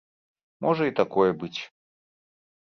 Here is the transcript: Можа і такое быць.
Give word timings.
Можа 0.67 0.83
і 0.89 0.95
такое 1.01 1.27
быць. 1.45 1.61